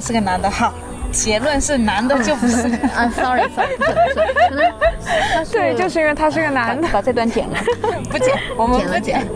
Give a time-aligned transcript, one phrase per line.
[0.00, 0.72] 是个男的，好，
[1.12, 2.68] 结论是男的就不是。
[2.96, 3.76] 啊，sorry sorry，
[5.52, 6.88] 对，就是因为他是个男的。
[6.92, 7.56] 把这段剪了，
[8.10, 9.26] 不剪，我们不剪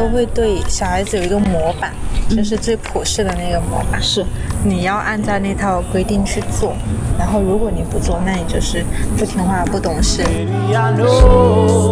[0.00, 1.92] 都会对小孩子有一个模板，
[2.30, 4.00] 就是最普世的那个模板。
[4.00, 4.24] 是
[4.64, 6.72] 你要按照那套规定去做，
[7.18, 8.82] 然后如果你不做，那你就是
[9.18, 10.22] 不听话、不懂事。
[10.22, 11.90] Baby, I know.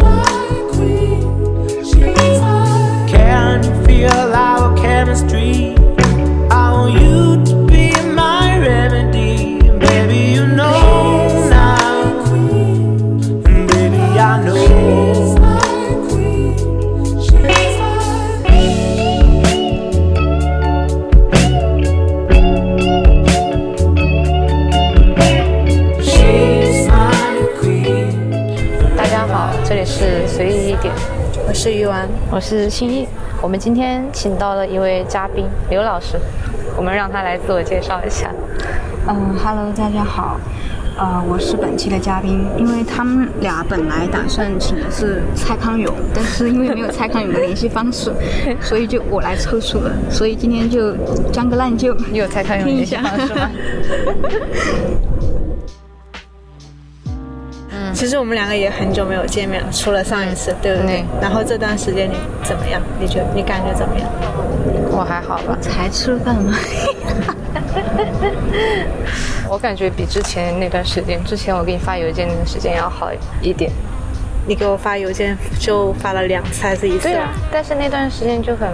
[3.05, 5.78] Can you feel our chemistry?
[32.49, 33.07] 是心意。
[33.43, 36.19] 我们今天请到了一位嘉宾刘老师，
[36.75, 38.31] 我们让他来自我介绍一下。
[39.07, 40.39] 嗯，Hello，大家好，
[40.97, 48.11] 呃，我是本期的嘉宾，因为他们俩本来打算请的是蔡康永，但是因为没有蔡康永的联系方式，
[48.59, 50.95] 所以就我来凑数了，所以今天就
[51.31, 53.51] 将个烂就你有蔡康永联系方式吗？
[57.99, 61.19] 其实我们两个也很久没有见面了，除了上一次，对不对嗯？
[61.21, 62.15] 然后这段时间你
[62.45, 62.81] 怎么样？
[62.97, 64.09] 你觉得你感觉怎么样？
[64.89, 66.57] 我还好吧，才吃饭吗？
[69.49, 73.11] 我感觉比之前那段时间，之前我给你发邮件那段时间要好
[73.41, 73.69] 一点。
[74.47, 77.09] 你给我发邮件就发了两次还是一次？
[77.09, 78.69] 对啊，但是那段时间就很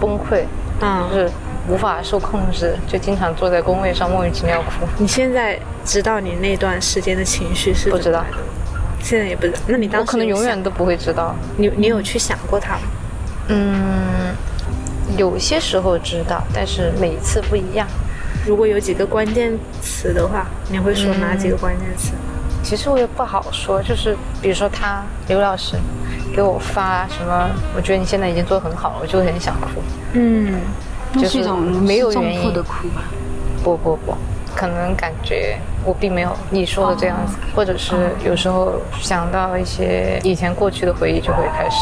[0.00, 0.42] 崩溃，
[0.80, 1.30] 嗯就，是
[1.68, 4.86] 无法受控制，就经常坐在工位上莫名其妙哭。
[4.98, 8.24] 你现在知道你那段时间的情绪是不知道
[9.00, 9.58] 现在也不知道。
[9.66, 11.34] 那你当我可能永远都不会知道。
[11.56, 12.82] 你你有去想过他吗？
[13.48, 14.34] 嗯，
[15.16, 17.86] 有些时候知道，但是每一次不一样。
[18.44, 22.12] 如果有几个关键词的话，你会说哪几个关键词？
[22.62, 25.76] 其实我也不好说，就是比如说他刘老师
[26.34, 29.80] 给我发什么，我觉得你现在已经做得很好了，我就很想哭。
[30.14, 30.60] 嗯，
[31.20, 33.02] 就是一种没有原因的哭吧。
[33.62, 34.14] 不不不，
[34.54, 37.94] 可能感觉我并没有你说的这样子，或者是
[38.24, 41.76] 有时候想到一些以前过去的回忆，就会开始。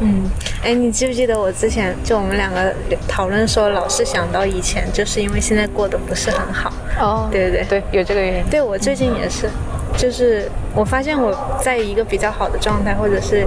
[0.00, 0.30] 嗯，
[0.62, 2.72] 哎，你记不记得我之前就我们两个
[3.06, 6.72] 讨论说，老是想到以前，就是因为现在过得不是很好。
[6.98, 8.44] 哦对对对，有这个原因。
[8.50, 9.50] 对我最近也是，
[9.96, 13.46] 就是我发现我在一个比较好的状态，或者是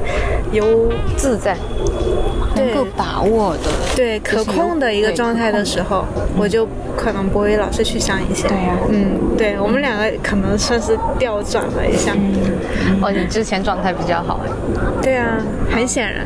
[0.51, 1.55] 有自在，
[2.55, 6.05] 能够把握的，对可控的一个状态的时候，
[6.37, 6.67] 我就
[6.97, 8.47] 可能不会老是去想一些。
[8.47, 12.13] 对呀嗯，对我们两个可能算是调转了一下。
[13.01, 14.41] 哦，你之前状态比较好。
[15.01, 15.37] 对啊，
[15.71, 16.25] 很显然。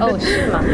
[0.00, 0.60] 哦，是吗？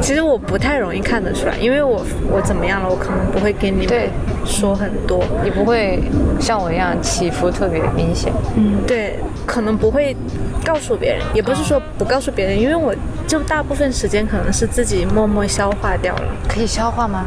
[0.00, 4.10] 其实我不太容易看得出来，因为我我怎么样了，我可能不会跟你们
[4.44, 5.22] 说很多。
[5.42, 6.00] 你不会
[6.40, 8.32] 像我一样起伏特别明显。
[8.56, 10.16] 嗯对，可能不会
[10.64, 12.94] 告诉别人，也不是说不告诉别人，因为我
[13.26, 16.24] 就大部分时间可能是自己默默消化掉了。
[16.48, 17.24] 可以消化吗？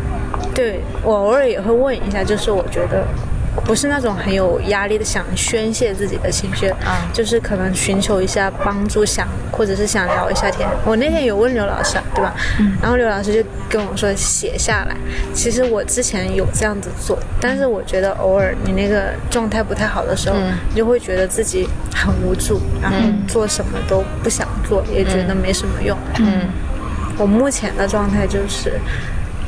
[0.56, 3.06] 对我偶尔也会问一下，就是我觉得
[3.66, 10.68] 不是那种很有压力的想宣泄自己的情绪，啊就是可能寻求一下帮助，想或者是想聊一下天。
[10.86, 12.34] 我那天有问刘老师啊，对吧？
[12.82, 14.96] 然后刘老师就跟我说写下来。
[15.34, 25.98] 其实我之前有这样子做，但是我觉得偶尔你那个状态不太好的时候，嗯你就会觉得自己很无助，然后做什么都不想做，也觉得没什么用。
[26.20, 26.50] 嗯，
[27.18, 28.80] 我目前的状态就是。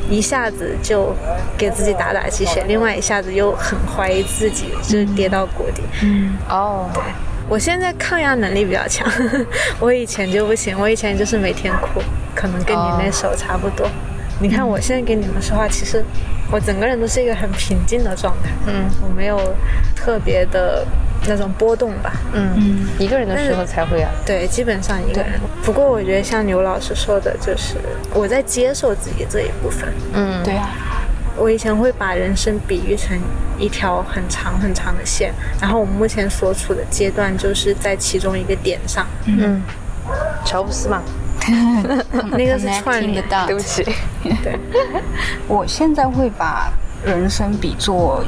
[0.09, 1.13] 一下子就
[1.57, 5.81] 给自己打打鸡血，另外一下子又很怀疑自己，就是跌到谷底。
[6.03, 7.01] 嗯哦，对
[7.49, 9.09] 我现在抗压能力比较强，
[9.79, 12.01] 我以前就不行，我以前就是每天哭，
[12.35, 13.87] 可能跟你那时候差不多。
[14.39, 16.03] 你看我现在跟你们说话，其实
[16.51, 19.39] 我整个人都是一个很平静的状态，嗯我没有
[19.95, 20.85] 特别的
[21.27, 22.13] 那种波动吧。
[22.33, 24.09] 嗯，一个人的时候才会啊。
[24.25, 25.39] 对，基本上一个人。
[25.63, 27.75] 不过我觉得像刘老师说的，就是
[28.13, 29.91] 我在接受自己这一部分。
[30.13, 30.69] 嗯，对啊，
[31.37, 33.17] 我以前会把人生比喻成
[33.57, 39.61] 一条很长很长的线，然后我目前所处的阶段就是在其中一个点上，嗯，
[40.45, 41.01] 乔布斯嘛，
[42.31, 43.23] 那个是串联。
[43.29, 43.83] dots 对不起。
[44.43, 44.59] 对，
[45.47, 46.71] 我现在会把
[47.05, 48.23] 人生比作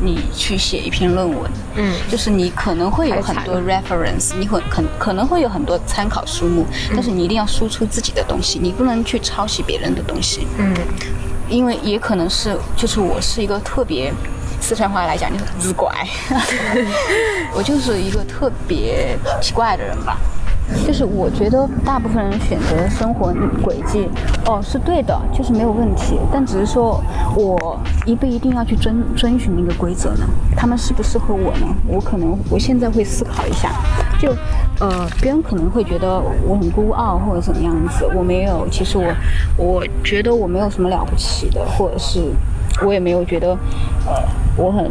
[0.00, 10.46] 你去写一篇论文，嗯就是你可能会有很多 reference，你会可可能会有很多参考书目，但是你一定要输出自己的东西，你不能去抄袭别人的东西。
[10.58, 10.74] 嗯
[11.50, 14.12] 因为也可能是，就是我是一个特别，
[14.60, 15.90] 四川话来讲就是自拐，
[17.56, 20.18] 我就是一个特别奇怪的人吧。
[20.86, 23.32] 就是我觉得大部分人选择生活
[23.62, 24.08] 轨迹，
[24.46, 26.18] 哦是对的，就是没有问题。
[26.32, 27.02] 但只是说
[27.34, 30.26] 我一不一定要去遵遵循那个规则呢？
[30.56, 31.66] 他们适不适合我呢？
[31.86, 33.70] 我可能我现在会思考一下。
[34.18, 34.34] 就
[34.80, 38.66] 呃，别人可能会觉得我很孤傲或者怎么样子，我没有。
[38.70, 39.12] 其实我
[39.56, 42.20] 我觉得我没有什么了不起的，或者是
[42.84, 43.50] 我也没有觉得
[44.06, 44.12] 呃
[44.56, 44.90] 我很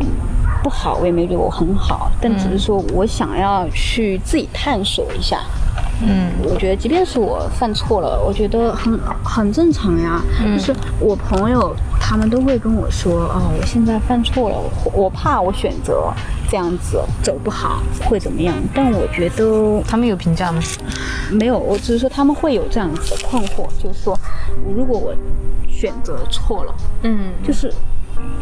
[0.63, 5.39] 不好，我也没有觉得我很好，但只是说我想要去自己探索一下。
[5.39, 5.66] 嗯
[6.43, 10.21] 我觉得，即便是我犯错了，我觉得很很正常呀。
[10.55, 16.13] 就是我朋友他们都会跟我说，哦，我现在犯错了，我我怕我选择
[16.49, 18.53] 这样子走不好会怎么样。
[18.73, 20.61] 但我觉得他们有评价吗？
[21.31, 24.17] 没有，我只是说他们会有这样子的困惑，就是说，
[24.75, 25.13] 如果我
[25.67, 27.73] 选择错了，嗯就是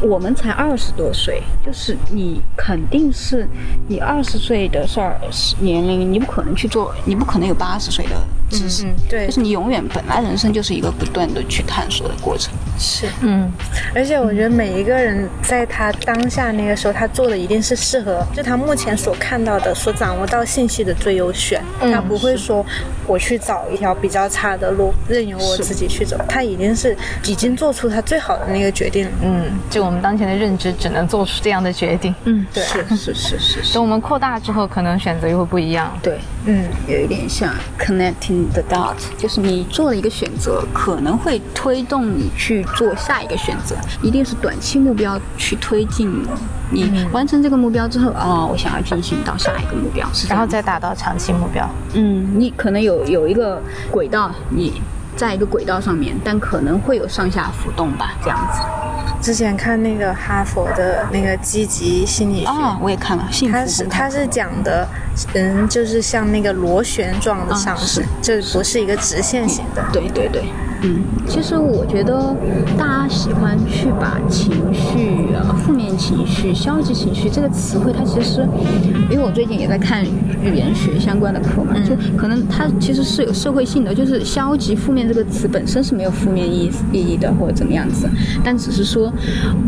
[0.01, 3.47] 我们才二十多岁，就是你肯定是
[3.87, 5.19] 你二十岁的事儿
[5.59, 8.15] 年龄，你不可能去做，你不可能有八十岁的
[8.49, 8.85] 知识。
[8.85, 12.53] 嗯，对就，是你永远本来人生就是一个不断的去探索的过程。
[12.77, 13.07] 是。
[13.21, 13.51] 嗯
[13.93, 21.61] 而且我觉得每一个人在他当下那个时候，他做的一定是适合，就他目前所看到的、所掌握到信息的最优选。
[21.79, 22.65] 他不会说
[23.07, 26.17] 我去找一条比较差的路，任由我自己去走。
[26.27, 26.95] 他已经是
[27.25, 29.11] 已经做出他最好的那个决定了。
[29.21, 32.13] 嗯，就我们当前的认知只能做出这样的决定。
[32.25, 35.97] 嗯，对是是是是是，等我们扩大之后，可能选择又会不一样。
[36.01, 46.29] 对，嗯，有一点像 connecting the dot，就是你做了一个选择，可能会推动你去做下一个选择，一定是短期目标去推进你。
[46.71, 51.69] 你完成这个目标之后，哦，我想要进行到下一个目标，是然后再达到长期目标。
[51.93, 53.61] 嗯，你可能有有一个
[53.91, 54.81] 轨道，你
[55.15, 58.61] 在一个轨道上面，但可能会有上下浮动吧，这样子。
[59.21, 64.87] 之前看那个哈佛的那个积极心理学，啊，我也看了，幸福它是不它是讲的，
[65.33, 69.83] 人就是像那个螺旋状的上升，啊这不是一个直线型的。
[69.91, 70.43] 对对对，
[70.81, 72.35] 嗯，其实我觉得
[72.77, 78.47] 大家喜欢去把情绪、呃负面情绪、消极情绪这个词汇，它其实，
[79.09, 88.07] 因为我最近也在看语言学相关的课嘛，就可能它其实是有社会性的，就是消极、负面这个词本身是没有负面意义意义的，或者怎么样子，
[88.43, 89.11] 但只是说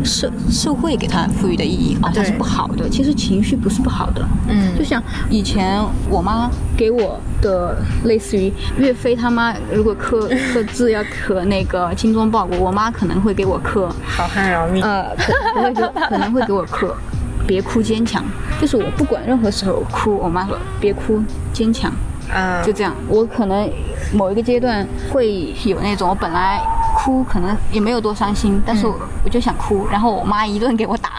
[0.03, 2.87] 社社会给它赋予的意义啊，它是不好的。
[2.89, 4.77] 其实情绪不是不好的，嗯。
[4.77, 7.75] 就像以前我妈给我的
[8.05, 14.83] 类似于岳飞他妈如果刻刻字要刻那个精忠报国，我妈可能会给我磕，好汉饶命。
[14.83, 16.95] 呃，可可能会给可能会给我磕。
[17.47, 18.21] 别哭，坚强。
[18.59, 21.23] 就是我不管任何时候哭，我妈说别哭，
[21.53, 21.89] 坚强。
[22.33, 23.71] 啊，就这样，我可能
[24.11, 26.59] 某一个阶段会有那种，我本来
[26.97, 31.09] 哭可能也没有多伤心，但是我我就想哭，然后我妈一顿给我打，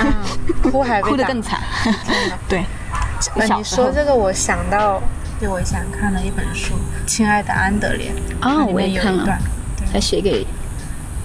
[0.00, 0.12] 嗯，
[0.70, 1.58] 哭还哭得更惨。
[2.48, 2.64] 对，
[3.34, 5.02] 呃你说这个，我想到，
[5.40, 6.74] 就我以前看了一本书
[7.06, 8.12] 《亲爱的安德烈》
[8.46, 9.38] 啊我也看了面有一段
[9.92, 10.46] 还写给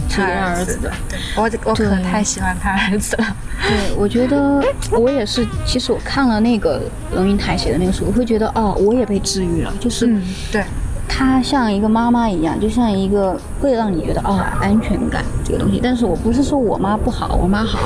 [0.09, 0.91] 写他给儿子的。
[1.07, 3.25] 对我我可对太喜欢他儿子了。
[3.67, 5.45] 对，我觉得我也是。
[5.65, 6.81] 其实我看了那个
[7.13, 9.73] 龙应台写的那个书，我会觉得哦，我也被治愈了。
[9.79, 10.63] 就是嗯，对，
[11.07, 15.79] 她像一个妈妈一样，就像一个会让你觉得哦安全感这个东西。
[15.83, 17.79] 但是我不是说我妈不好，我妈好。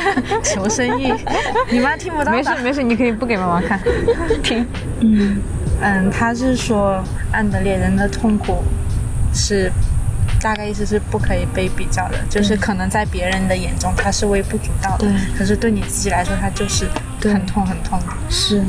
[0.42, 1.12] 求生欲，
[1.70, 2.32] 你妈听不到。
[2.32, 3.78] 没事没事，你可以不给妈妈看，
[4.42, 4.64] 听。
[5.00, 5.36] 嗯，
[5.80, 7.02] 嗯，他是说
[7.32, 8.62] 安德烈人的痛苦
[9.34, 9.70] 是。
[10.38, 16.86] 大概意思是不可以被比较的，就是可能在别人的眼中他是微不足道的，对可是对你自己来说，他就是
[17.22, 18.06] 很痛很痛的。
[18.28, 18.62] 是，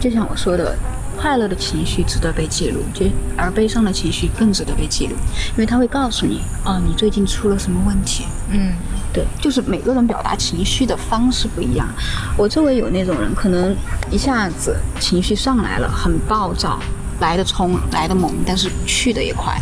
[0.00, 0.76] 就像我说的。
[1.16, 3.06] 快乐的情绪值得被记录，就
[3.36, 5.12] 而悲伤的情绪更值得被记录，
[5.52, 8.24] 因为它会告诉你，哦，你最近出了什么问题。
[8.50, 8.72] 嗯，
[9.12, 11.88] 对，就是每个人表达情绪的方式不一样。
[12.36, 13.74] 我周围有那种人，可能
[14.10, 16.78] 一下子情绪上来了，很暴躁，
[17.20, 19.56] 来的冲，来的猛，但是去的也快。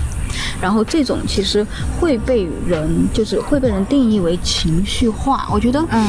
[0.60, 1.66] 然后这种其实
[2.00, 5.46] 会被人，就是会被人定义为情绪化。
[5.52, 6.06] 我觉得，嗯，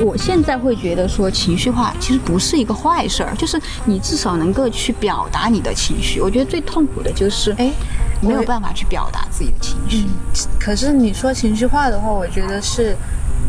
[0.00, 6.20] 我现在会觉得说情绪化其实不是一个坏事儿，就是你至少能够去表达你的情绪。
[6.20, 7.70] 我觉得最痛苦的就是，哎，
[8.20, 10.06] 没有办法去表达自己的情绪。
[10.58, 12.96] 可是你说情绪化的话，我觉得是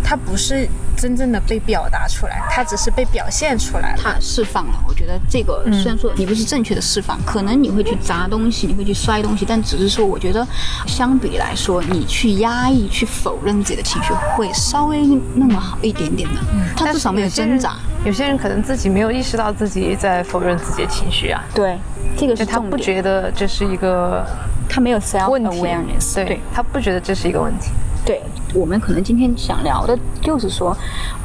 [0.10, 4.00] 它不是真正的被表达出来，它只是被表现出来了。
[4.02, 4.80] 它释放了。
[4.88, 10.48] 我觉得这个虽然说你不是正确的释放，可能你会去砸东西，你会去摔东西，但只是说，我觉得
[10.86, 16.40] 相比来说，你去压抑、去否认自己的情绪，会稍微那么好一点点的。
[16.74, 17.76] 他至少没有挣扎。
[18.06, 21.78] 有些人可能自己没有意识到自己在否认自己的情绪啊，对，
[22.16, 22.78] 这个是他不。
[22.78, 24.26] 觉得这是一个
[24.70, 27.72] 他没有 self 问题 awareness，对他不觉得这是一个问题。
[28.08, 28.22] 对，
[28.54, 30.76] 我们可能今天想聊的就是说，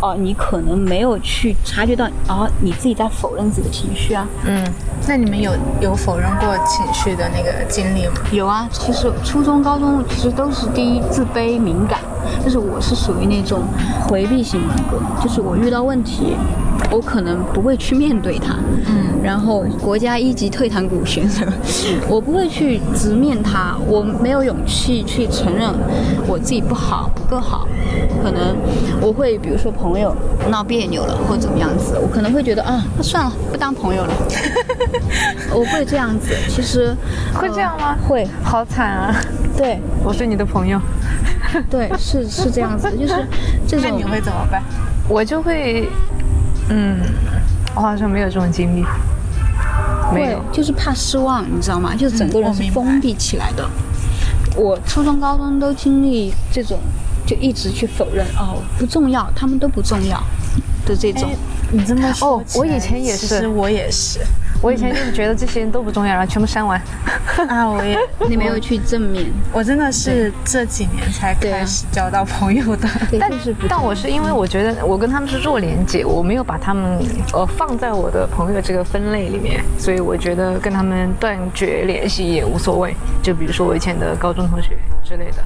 [0.00, 4.26] 哦、你可能没有去察觉到，啊、你自己在否认自己的情绪啊。
[4.44, 4.66] 嗯，
[5.06, 8.14] 那你们有有否认过情绪的那个经历吗？
[8.32, 12.00] 有啊，其实初中、高中其实都是第一自卑、敏感，
[12.44, 13.62] 就是我是属于那种
[14.08, 16.36] 回避型人格，就是我遇到问题，
[16.90, 18.54] 我可能不会去面对它，
[18.86, 21.44] 嗯，然后国家一级退堂鼓选手，
[22.08, 25.68] 我不会去直面它，我没有勇气去承认
[26.26, 27.66] 我自己不好、不够好，
[28.22, 28.56] 可能
[29.00, 30.14] 我会比如说朋友
[30.50, 34.12] 闹别扭了或者怎么样子，我可能会觉得啊，那算了，不当朋友了，
[35.52, 36.94] 我会这样子，其实
[37.34, 37.96] 会这样吗？
[38.08, 39.14] 会，好惨啊！
[39.56, 39.80] 对。
[40.04, 40.80] 我是你的朋友，
[41.70, 43.26] 对，是是这样子， 就是
[43.66, 44.62] 这种那你会怎么办？
[45.08, 45.88] 我就会，
[46.68, 47.00] 嗯，
[47.74, 48.84] 我好像没有这种经历，
[50.12, 50.42] 没有。
[50.52, 51.94] 就是怕失望，你知道吗？
[51.94, 53.68] 就是整个人是封闭起来的。
[54.56, 56.78] 我初中、高中都经历这种，
[57.26, 60.22] 就一直去否认哦，不重要，他们都不重要
[60.84, 61.30] 的这种。
[61.70, 64.20] 你这么说哦我以前也是其实我也是
[64.62, 66.80] 我以前就是觉得这些人都不重要，然后全部删完。
[67.48, 72.88] 啊，我也你没有去正面， 我真的是这几年才开始交到朋友的。
[73.10, 76.98] 对， 但是但我是因为我觉得我跟他们是弱连接，我没有把他们
[77.32, 82.94] 呃放在我的朋友这个分类里面，所以我觉得跟他们断绝联系也无所谓。
[83.20, 85.42] 就比如说我以前的高中同学之类的，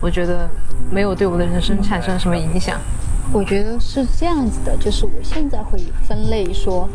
[0.00, 0.48] 我觉得
[0.90, 2.78] 没有对我的人生产生什么影响。
[3.32, 6.86] 我觉得是这样子的，就是我现在会分类说，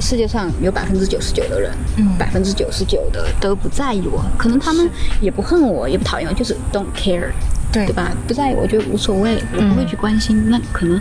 [0.00, 1.70] 世界上有百分之九十九的人，
[2.18, 4.88] 百分之九十九的都不在意我，可能他们
[5.20, 7.30] 也不恨我，也不讨厌我，就是 don't care，
[7.72, 8.10] 对对吧？
[8.26, 10.50] 不在意我觉得无所谓，我不会去关心。
[10.50, 11.00] 那可能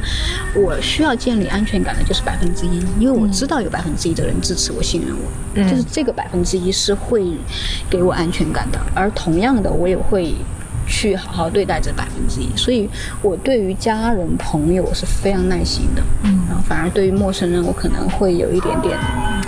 [0.55, 7.25] 我需要建立安全感的就是百分之一，因为我知道有百分之一的人支持我、信任我，就是这个百分之一是会
[7.89, 8.79] 给我安全感的。
[8.93, 10.35] 而同样的，我也会。
[10.87, 12.89] 去好好对待这百分之一，所以
[13.21, 18.97] 我对于家人朋友我是非常耐心的，嗯，然后反而对于陌生人我可能会有一点点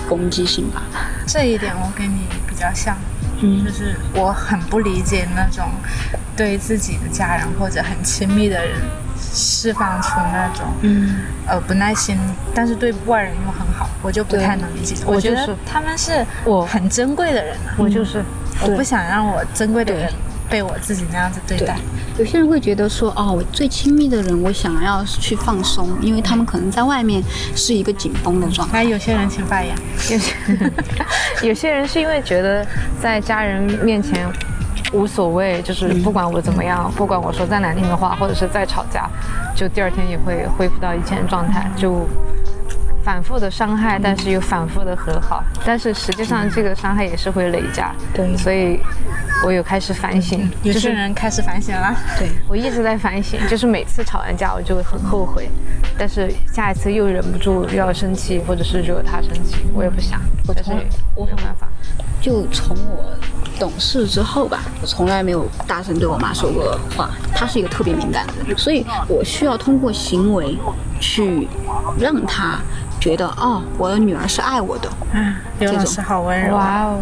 [0.07, 0.83] 攻击性吧，
[1.27, 2.97] 这一点我跟你比较像，
[3.41, 3.63] 嗯。
[3.65, 5.65] 就是我很不理解那种
[6.35, 8.75] 对自己的家人或者很亲密的人
[9.17, 12.17] 释放出那种嗯，呃不耐心，
[12.53, 14.95] 但是对外人又很好，我就不太能理解。
[15.05, 18.23] 我我觉得他们是我很珍贵的人啊，我就是
[18.61, 20.13] 我不想让我珍贵的人对
[20.53, 21.75] 被我自己那样子对对待。，
[22.19, 27.23] 有些人会觉得说，哦，我最亲密的人，我想要去放松，因为他们可能在外面
[27.55, 28.83] 是一个紧绷的状态。
[28.83, 29.75] 那有些人请发言，
[30.11, 30.35] 有 些
[31.47, 32.63] 有些人是因为觉得
[33.01, 34.31] 在家人面前
[34.91, 39.09] 无所谓，就是不管我怎么样，不管我说再难听的话，或者是再吵架，
[39.55, 42.07] 就第二天也会恢复到以前的状态，就
[43.03, 47.91] 反复的伤害，但是又反复的和好，但是实际上这个伤害也是会累加。
[48.13, 48.79] 对所以
[49.43, 51.95] 我有开始反省，有些就是人开始反省了。
[52.17, 55.49] 对，我一直在反省， 就是每次吵完架我就会很后悔，
[55.97, 60.71] 但是下一次又忍不住又要生气，或者是惹他生气，我也不想，但是
[61.15, 61.67] 我没有办法。
[62.21, 63.03] 就从我
[63.59, 67.09] 懂事之后吧，我从来没有大声对我妈说过话。
[67.35, 70.57] 她是一个特别敏感的人，所以我需要通过行为
[71.01, 71.49] 去
[71.99, 72.57] 让她
[72.97, 74.89] 觉得，哦，我的女儿是爱我的。
[75.11, 76.55] 嗯，刘这种老师好温柔。
[76.55, 77.01] 哇哦，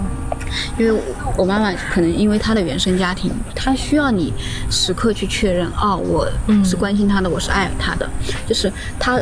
[0.76, 1.02] 因为我
[1.38, 4.34] 我妈妈可能因为她的原生家庭，他需要你
[4.70, 6.28] 时刻去确认，哦，我
[6.64, 8.10] 是关心他的，我是爱他的，
[8.48, 9.20] 就是他。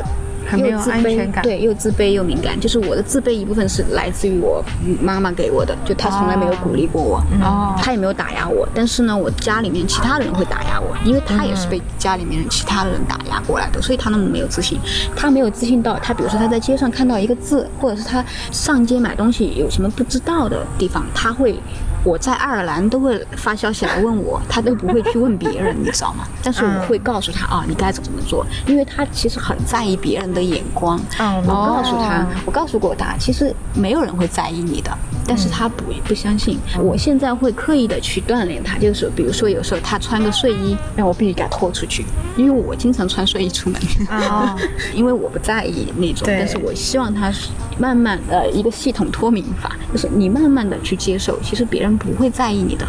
[0.50, 2.60] 很没有又自卑安全感对，又自卑又敏感。
[2.60, 4.66] 就是我的自卑一部分是来自于我
[5.00, 8.68] 妈妈给我的，就他从来没有鼓励过我，哦她也没有打压我。
[8.74, 14.80] 但是呢，我家里面其他人会打压我，因为他也是被家里面其他人打压过来的，所以他那么没有自信。
[15.16, 21.60] 他没有自信到，他比如说他在街上看到一个字，或者是他上街买东西有什么不知道的地方，他会。
[22.04, 26.26] 我在爱尔兰都会发消息来问我，他都不会去问别人，你知道吗？
[26.44, 31.00] 但是我会告诉他啊，你该怎么做，因为他其实很在意别人的眼光。
[31.20, 31.44] 嗯。
[31.46, 34.92] 我告诉他，我告诉过他，其实没有人会在意你的，
[35.28, 36.58] 但是他不不相信。
[36.80, 42.06] 我现在会刻意的去锻炼他，就是比如说有时候他穿个睡衣，让我必须给他拖出去，
[42.38, 44.56] 因为我经常穿睡衣出门，哦。
[44.94, 52.86] 因为我不在意那种，但是我希望他是慢慢的一个系统脱敏法，就是你慢慢的去接受，其实别人不会在意你的。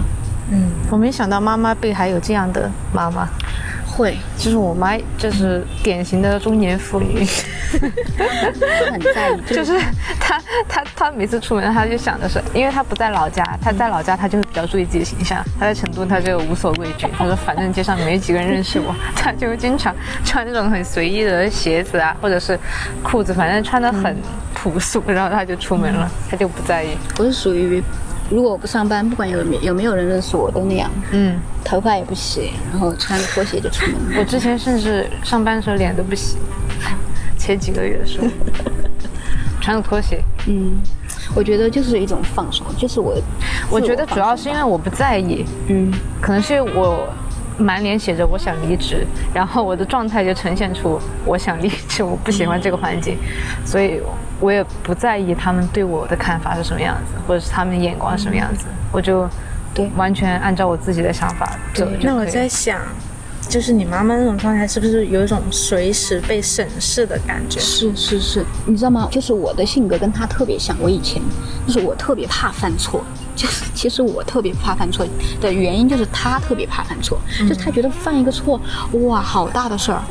[0.53, 3.29] 嗯我没想到妈妈辈还有这样的妈妈。
[3.93, 7.27] 会就是我妈就是典型的中年妇女，
[8.91, 9.79] 很在意，就是
[10.19, 22.59] 她她她每次出门，她就想的是，因为她不在老家，她在老家她就会比较注意自己的形象，她在成都她就无所畏惧，她说反正街上没几个人认识我， 她就经常穿那种很随意的鞋子啊，或者是
[23.03, 24.17] 裤子，反正穿的很
[24.55, 26.97] 朴素，然后她就出门了，她就不在意。
[27.19, 27.83] 我是属于，
[28.31, 34.15] 如果我不上班，不管有没有没有人认识我，都那样，嗯，头发也不洗，然后穿拖鞋就出门。
[34.15, 34.21] 了。
[34.21, 36.37] 我之前甚至上班的时候脸都不洗，
[37.37, 38.27] 前几个月的时候，
[39.61, 40.23] 穿着拖鞋。
[40.47, 40.81] 嗯，
[41.35, 43.21] 我觉得就是一种放松，就是我，
[43.69, 47.09] 我觉得主要是因为我不在意，嗯，可能是因为我
[47.61, 53.17] 满脸写着我想离职，然后我的状态就呈现出我想离职，我不喜欢这个环境，
[53.65, 54.01] 所以
[54.41, 59.29] 我也不在意他们对我的看法是什么样子，或者是他们的眼光是什么样子，我就
[59.75, 62.09] 对完全按照我自己的想法走就。
[62.09, 62.81] 那我在想，
[63.49, 67.61] 就是你妈妈那种状态，是不是有一种随时被审视的感觉？
[67.61, 69.09] 是是是，你知道吗？
[69.11, 70.77] 就是我的性格跟她特别像。
[70.81, 71.21] 我以前
[71.67, 73.05] 就是我特别怕犯错，
[73.41, 75.07] 就是其实我特别怕犯错
[75.41, 78.61] 的原因就是他特别怕犯错，就是他觉得犯一个错，
[79.07, 80.03] 哇，好大的事儿。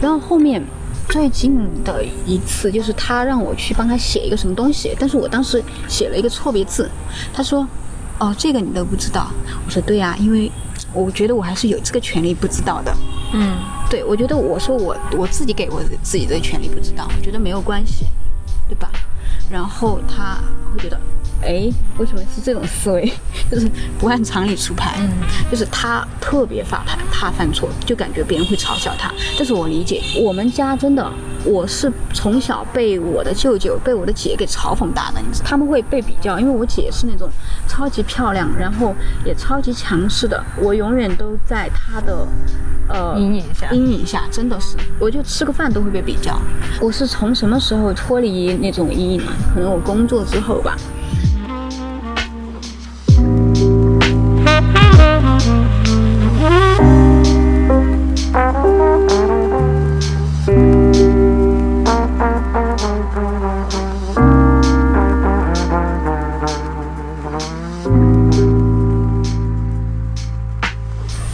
[0.00, 0.62] 然后后面
[1.06, 1.54] 最近
[1.84, 6.90] 的一次就是他让我去帮他写一个什么东西，但是我当时写了一个错别字，
[7.30, 7.68] 他说
[8.18, 9.30] ：“哦，这个你都不知道。”
[9.66, 10.50] 我说：“对呀、因为
[10.94, 12.96] 我觉得我还是有这个权利不知道的。”
[13.34, 13.58] 嗯，
[13.90, 18.06] 对，我觉得我说我我自己给我自己的权利不知道，我觉得没有关系，
[18.66, 18.90] 对吧？
[19.50, 20.38] 然后他
[20.72, 20.98] 会觉得，
[21.42, 23.12] 哎，为什么是这种思维？
[23.50, 25.08] 就是不按常理出牌，嗯
[25.50, 29.12] 就是他特别怕犯怕犯错，就感觉别人会嘲笑他。
[29.36, 31.10] 但是我理解，我们家真的，
[31.44, 37.28] 我是从小被我的舅舅、被我的姐给嘲讽大的，你知道他们会被比较，因为我姐是那种
[37.66, 42.26] 超级漂亮，然后也超级强势的，我永远都在她的。
[42.90, 46.40] 呃，阴影下阴影下真的是，我就吃个饭都会被比较。
[46.80, 49.32] 我是从什么时候脱离那种阴影呢？
[49.52, 50.74] 可能我工作之后吧。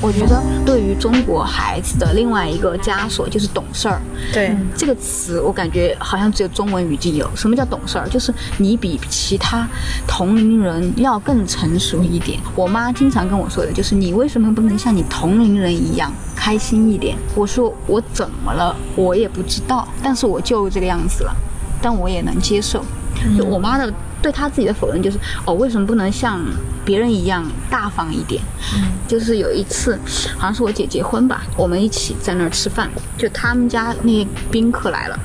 [0.05, 4.03] 我觉得对于中国孩子的另外一个枷锁就是懂事儿。
[4.35, 7.27] 对，这个词我感觉好像只有中文语境有。
[7.35, 8.07] 什么叫懂事儿？
[8.07, 9.67] 就是你比其他
[10.07, 12.39] 同龄人要更成熟一点。
[12.55, 17.17] 我妈经常跟我说的就是你为什么不能像你同龄人一样开心一点？
[17.35, 18.77] 我说我怎么了？
[18.97, 21.35] 我也不知道，但是我就这个样子了，
[21.81, 22.85] 但我也能接受。
[23.39, 23.91] 就我妈的
[24.25, 26.41] 对他自己的否认就是哦，为什么不能像
[26.83, 28.43] 别人一样大方一点？
[29.07, 29.99] 就是有一次，
[30.39, 35.21] 好像是我姐结婚吧，我们一起在那儿吃饭，就他们家那些宾客来了。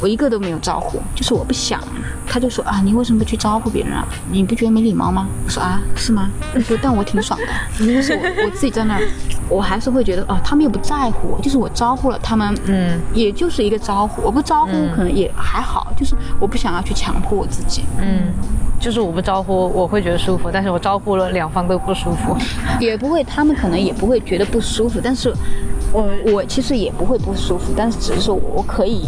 [0.00, 1.80] 我一个都没有招呼，就是我不想。
[2.28, 4.06] 他就说啊，你为什么不去招呼别人啊？
[4.30, 5.26] 你不觉得没礼貌吗？
[5.44, 6.28] 我说啊，是吗？
[6.54, 7.38] 我说但我挺爽
[7.78, 9.02] 的，就是我我自己在那儿，
[9.48, 17.84] 我还是会觉得啊，他们又不在乎我，就是我招呼了他们，嗯，也就是一个招呼，我不招呼可能也还好，就是我不想要去强迫我自己。
[17.98, 18.32] 嗯，
[18.86, 22.36] 就是我不招呼我会觉得舒服，但是我招呼了两方都不舒服。
[22.78, 25.34] 也不会，他们可能也不会觉得不舒服，但是
[25.92, 29.06] 我我其实也不会不舒服，但是只是说我可以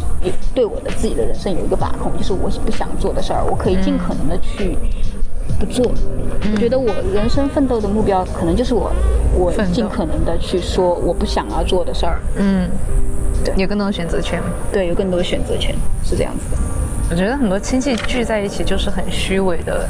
[0.52, 4.76] 对我的自己的人生有一个把控，就是我不想做的事儿，我可以尽可能的去
[5.60, 5.86] 不做。
[6.52, 8.90] 我觉得我人生奋斗的目标，可能就是我
[9.32, 12.68] 我尽可能的去说我不想要做的事儿，嗯，
[13.44, 14.42] 对，有更多的选择权。
[14.72, 16.77] 对，有更多的选择权，是这样子的。
[17.10, 19.88] 我觉得很多亲戚聚在一起就是很虚伪的，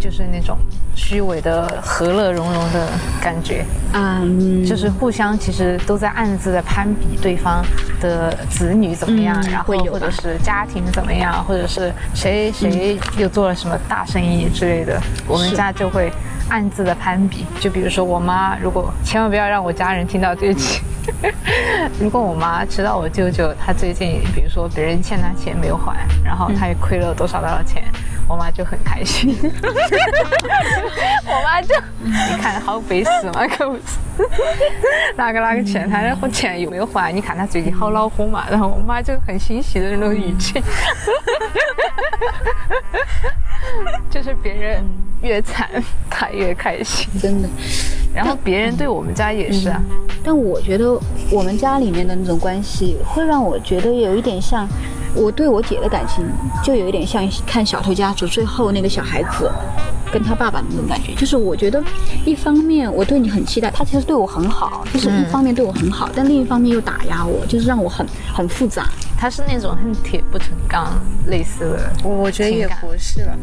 [0.00, 0.56] 就是那种
[0.94, 2.88] 虚伪的和乐融融的
[3.20, 7.64] 感觉，嗯，就是互相其实都在暗自的攀比对方
[8.00, 16.12] 的子女怎么样，嗯然后或者是家庭怎么样，或者是谁谁又做了什么大生意之类的，我们家就会
[16.48, 17.44] 暗自的攀比。
[17.60, 20.82] 就比如说我妈，如果千万不要让我家人听到这一期。
[22.00, 27.84] 如果我妈知道我舅舅他最近，比如说别人欠他钱没有还，然后他也亏了多少多少钱，
[28.26, 29.36] 我妈就很开心。
[31.26, 32.10] 我妈就你
[32.40, 33.82] 看好背死嘛，可不是？
[35.16, 37.12] 哪个哪个钱他的钱有没有还？
[37.12, 40.62] 你看他最近好恼火嘛，然后我妈就很欣喜的那种语气，
[44.10, 44.84] 就是别人
[45.22, 45.68] 越惨，
[46.10, 47.08] 他越开心。
[47.20, 47.48] 真的。
[48.14, 49.82] 然后别人对我们家也是啊，
[50.22, 50.96] 但我觉得
[51.30, 54.68] 我们家里面的那种关系，会让我觉得有一点像
[55.16, 56.24] 我对我姐的感情
[56.62, 59.50] 就有一点像看《小偷家族》最后那个小孩子
[60.12, 61.82] 跟他爸爸的那种感觉，就是我觉得
[62.24, 68.88] 一方面我对你很期待，他其实对我很好，就是一方面对我很好，但另一方面又打压我，就是让我很很复杂。
[69.16, 73.38] 他是那种恨铁不成钢类似的，我我觉得也不是了。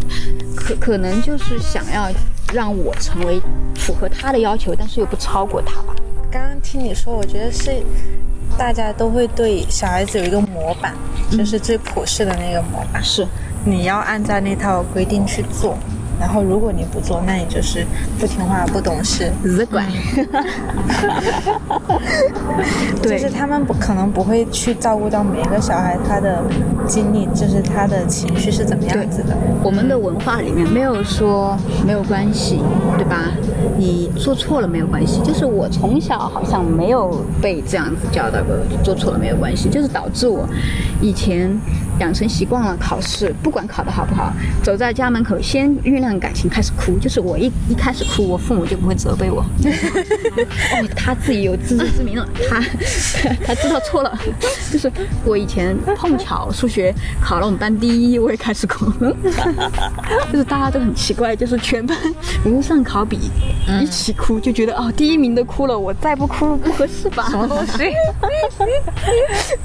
[0.56, 2.10] 可可能就是想要
[2.54, 3.42] 让我成为
[3.76, 5.96] 符合他的要求，但是又不超过他吧。
[6.30, 7.72] 刚刚听你说，我觉得是
[8.58, 10.94] 大家都会对小孩子有一个模板，
[11.32, 13.26] 就是最普世的那个模板，是，
[13.66, 15.76] 你要按照那套规定去做。
[16.22, 17.84] 然后，如果你不做，那你就是
[18.20, 19.32] 不听话、不懂事。
[19.44, 19.86] 只管。
[23.02, 26.44] 对 就是他们不可能不会去照顾到每一个小孩他的
[26.88, 29.36] 经历，就是他的情绪是怎么样子的。
[29.64, 32.62] 我们的文化里面没有说没有关系，
[32.98, 33.32] 对吧？
[33.78, 40.48] 你做错了没有关系，就是我从小好像没有被这样子教导过，做错了没有关系，就是导致我
[41.02, 41.52] 以前
[42.00, 49.42] 养成习惯了考试，不管考得好不好，走在家门口先酝酿感情开始哭，就是我一一开始哭，我父母就不会责备我，
[50.74, 52.60] 哦，他自己有自知之明了，他
[53.46, 54.18] 他知道错了，
[54.72, 54.92] 就是
[55.24, 58.90] 我以前碰巧数学考了我们班第一，我也开始哭，
[60.32, 61.98] 就是大家都很奇怪，就是全班
[62.46, 63.30] 无上考比
[63.80, 67.28] 一起哭，就觉得哦，第一名都哭了，我再不哭不合适吧？
[67.30, 67.92] 什么东西？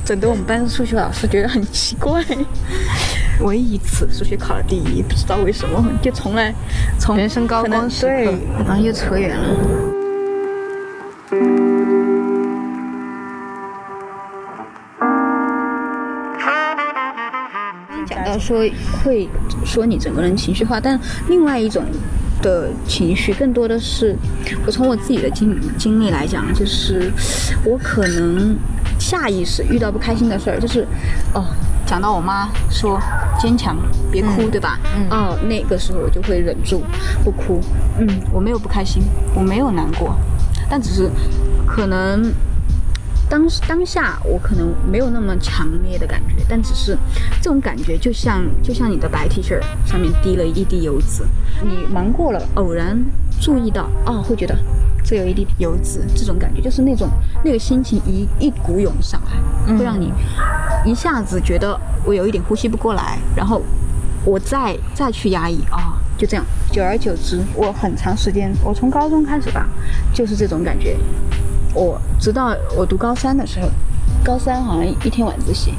[0.04, 2.15] 整得我们班数学老师觉得很奇怪。
[3.40, 6.54] 唯一一次数学考了第一，不知道为什么，就从来
[6.98, 8.24] 从人生高光时刻对，
[8.66, 9.46] 然后又扯远了。
[18.06, 18.58] 讲到说
[19.02, 19.28] 会
[19.64, 20.98] 说你整个人情绪化，但
[21.28, 21.84] 另外一种
[22.40, 24.16] 的情绪更多的是，
[24.64, 27.12] 我从我自己的经经历来讲，就是
[27.64, 28.56] 我可能
[28.98, 30.86] 下意识遇到不开心的事儿，就是
[31.34, 31.44] 哦，
[31.86, 33.00] 讲到我妈说
[33.38, 33.76] 坚强，
[34.10, 34.78] 别哭，对吧？
[34.96, 35.08] 嗯。
[35.10, 36.82] 哦，那个时候我就会忍住
[37.24, 37.60] 不哭。
[37.98, 39.02] 嗯，我没有不开心，
[39.34, 40.16] 我没有难过，
[40.68, 41.10] 但只是
[41.66, 42.32] 可能
[43.28, 46.96] 当时当下我可能没有那么强烈的感觉，但只是
[47.40, 51.22] 这种感觉就像就像你的白 T 恤上面滴了一滴油脂，
[51.62, 52.98] 你忙过了，偶然
[53.40, 54.56] 注意到，哦，会觉得
[55.04, 57.08] 这有一滴油脂，这种感觉就是那种
[57.44, 60.12] 那个心情一一股涌上来，会让你
[60.86, 63.60] 一下子觉得我有一点呼吸不过来，然后
[64.24, 69.68] 我再再去压抑啊、就这样，久而久之，我很长时间，我从高中开始吧，
[70.14, 70.96] 就是这种感觉。
[71.74, 73.68] 我直到我读高三的时候，
[74.24, 75.74] 高三好像一天晚自习，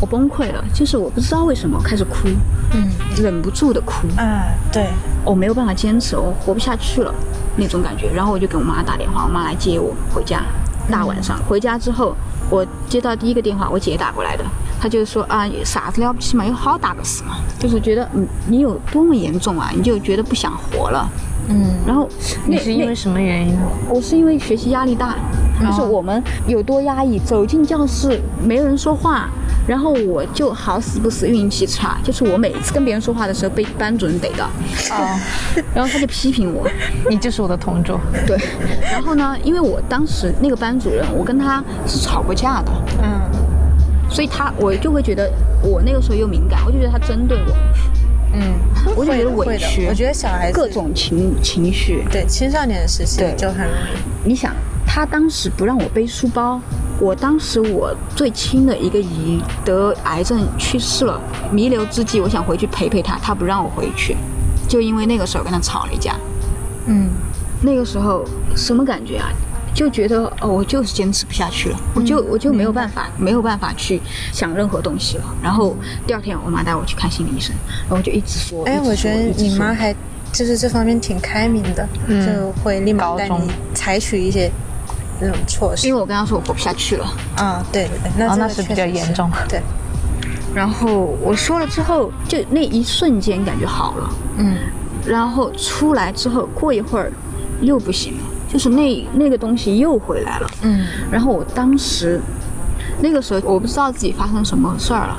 [0.00, 2.28] 我崩溃了，就是我不知道为什么开始哭，
[2.72, 4.88] 嗯忍不住的哭，啊，对，
[5.24, 7.14] 我没有办法坚持，我活不下去了
[7.56, 8.10] 那种感觉。
[8.12, 10.42] 然后我就给我妈打电话，我妈来接我回家。
[10.90, 12.14] 大晚上回家之后，
[12.52, 14.44] 我接到第一个电话，我姐打过来的，
[14.78, 21.08] 她就说啊，啥子了不起嘛，有好大个事嘛，就是觉得嗯，你有多么严重啊，你就觉得不想活了。
[21.48, 22.08] 嗯然后
[22.46, 23.62] 那是因为什么原因呢？
[23.88, 25.16] 我是因为学习压力大，
[25.60, 29.30] 就是我们有多压抑，走进教室没人说话，
[29.66, 34.46] 然后我就好死不死运气差，就是我每次跟别人说话的时候被班主任逮到，
[34.90, 35.20] 哦，
[35.74, 36.68] 然后他就批评我，
[37.08, 38.00] 你就是我的同桌。
[38.26, 38.36] 对，
[38.90, 42.72] 然后呢，因为我当时那个班主任，我跟他是吵过架的，
[43.02, 43.20] 嗯。
[44.10, 47.56] 所以他我就会觉得我那个时候又敏感，我就觉得他针对我，
[48.34, 48.52] 嗯，
[48.94, 53.34] 我就觉得委屈，我觉得小孩子各种情情绪，对青少年时期对。
[53.38, 54.28] 就很容易。
[54.28, 54.54] 你想，
[54.94, 56.60] 他当时不让我背书包，
[57.00, 61.18] 我当时我最亲的一个姨得癌症去世了，
[61.50, 64.14] 弥留之际，我想回去陪陪她，她不让我回去，
[64.68, 66.14] 就因为那个时候跟他吵了一架。
[66.84, 67.08] 嗯。
[67.62, 68.22] 那个时候
[68.54, 69.32] 什么感觉啊？
[69.72, 73.98] 就觉得哦，我就是坚持不下去了，我就我就没有办法，没有办法去
[74.30, 75.24] 想任何东西了。
[75.42, 75.74] 然后
[76.06, 77.56] 第二天，我妈带我去看心理医生，
[77.88, 79.94] 然后我就一直说，哎，我觉得你妈还
[80.34, 84.50] 就是这方面挺开明的，就会立马带你采取一些
[85.22, 87.06] 那种措施因为我跟他说我活不下去了，
[87.36, 87.64] 啊。
[87.72, 89.62] 对对对，那哦那是比较严重对，
[90.54, 94.10] 然后我说了之后，就那一瞬间感觉好了。
[94.38, 94.56] 嗯
[95.04, 97.10] 然后出来之后，过一会儿
[97.60, 100.50] 又不行了，就是那那个东西又回来了。
[100.62, 102.20] 嗯然后我当时
[103.00, 105.16] 那个时候我不知道自己发生什么事儿了，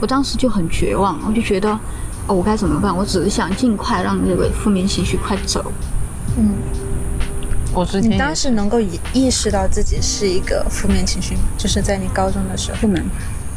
[0.00, 1.70] 我当时就很绝望，我就觉得
[2.26, 2.96] 哦，我该怎么办？
[2.96, 5.70] 我只是想尽快让这个负面情绪快走。
[6.38, 6.54] 嗯。
[7.72, 11.42] 我之前你当时能够意意识到自己是一个负面情绪吗？
[11.56, 13.04] 就是在你高中的时候，不能，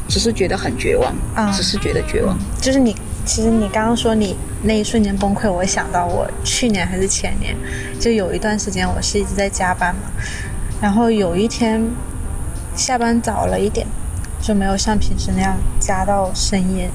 [0.07, 2.37] 只是觉得很绝望，啊只是觉得绝望。
[2.61, 2.95] 就是你，
[3.25, 7.55] 其实你刚刚说你那一瞬间崩溃，我想到我去年还是前年，
[7.99, 10.01] 就有一段时间我是一直在加班嘛，
[10.79, 11.83] 然后有一天
[12.75, 13.87] 下班早了一点，
[14.41, 16.89] 就没有像平时那样加到深夜。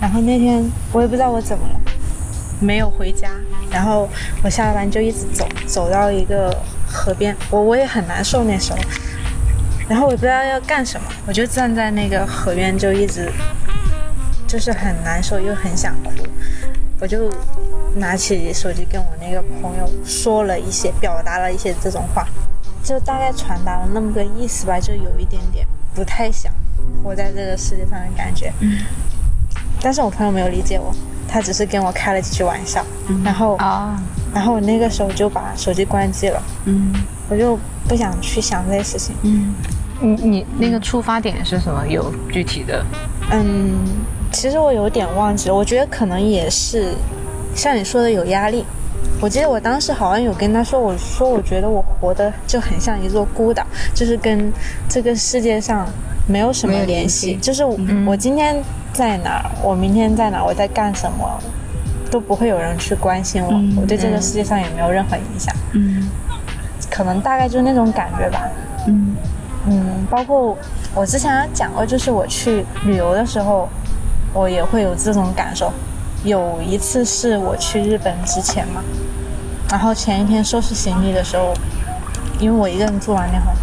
[0.00, 1.80] 然后那天我也不知道我怎么了，
[2.62, 3.28] 没有回家，
[3.70, 4.08] 然后
[4.42, 8.78] 我下了班就一直走，走到一个河边，我我也很难受那时候，
[9.88, 13.30] 然后我也不知道要干什么，我就站在那个河边就一直
[14.46, 16.10] 就是很难受又很想哭，
[17.00, 17.30] 我就
[17.96, 22.26] 拿起手机跟我那个朋友说了一些，表达了一些这种话，
[22.84, 26.52] 就大概传达了那么个意思吧，就有一点点不太想
[27.02, 28.52] 活在这个世界上的感觉。
[29.82, 30.94] 但是我朋友没有理解我，
[31.28, 32.84] 他只是跟我开了几句玩笑，
[33.24, 34.00] 然后啊，
[34.32, 36.92] 然后我那个时候就把手机关机了，嗯
[37.28, 39.14] 我就不想去想这些事情。
[39.22, 39.54] 嗯
[40.00, 41.86] 你你那个出发点是什么？
[41.86, 42.84] 有具体的？
[43.30, 43.78] 嗯，
[44.32, 46.92] 其实我有点忘记了，我觉得可能也是
[47.54, 48.64] 像你说的有压力。
[49.22, 54.52] 我记得我当时好像有跟他说，我说我觉得我活的就很像一座孤岛，就是跟
[54.88, 55.86] 这个世界上
[56.26, 57.36] 没有什么联联系。
[57.36, 58.60] 就是我,、我今天
[58.92, 61.40] 在哪儿，我明天在哪儿，我在干什么，
[62.10, 66.10] 都不会有人去关心我，我对这个世界上也没有任何影响，嗯。
[66.90, 68.48] 可能大概就是那种感觉吧。
[68.88, 69.14] 嗯。
[69.68, 70.58] 嗯，包括
[70.96, 73.68] 我之前讲过，就是我去旅游的时候，
[74.34, 75.72] 我也会有这种感受。
[76.24, 78.82] 有一次是我去日本之前嘛，
[79.70, 81.52] 然后前一天收拾行李的时候，
[82.38, 83.56] 因为我一个人住完那会儿，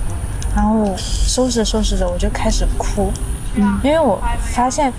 [0.56, 3.12] 然后收拾收拾着我就开始哭，
[3.56, 4.22] 嗯，因为我
[4.54, 4.92] 发现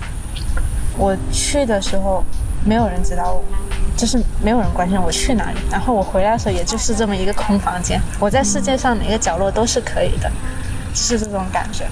[0.97, 2.23] 我去的时候
[2.65, 3.43] 没有人知道我。
[3.97, 10.31] 就是没有人关心我去哪里，然后我回来的时候也就是这么一个空房间，我在世界上哪个角落都是可以的，
[10.91, 11.85] 是这种感觉。